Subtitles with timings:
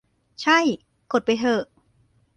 [0.41, 0.59] ใช่
[1.11, 1.63] กดไปเหอะ